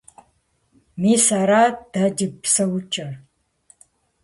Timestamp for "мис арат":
1.01-1.77